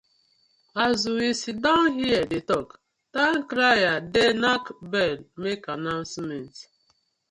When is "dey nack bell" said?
4.13-5.17